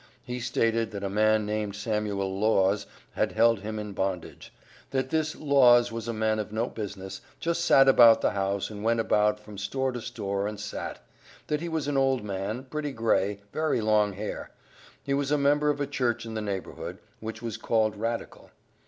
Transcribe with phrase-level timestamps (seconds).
[0.23, 4.51] He stated, that a man named Samuel Laws had held him in bondage
[4.89, 8.83] that this "Laws was a man of no business just sat about the house and
[8.83, 11.03] went about from store to store and sat;
[11.45, 14.49] that he was an old man, pretty grey, very long hair.
[15.03, 18.49] He was a member of a church in the neighborhood, which was called Radical."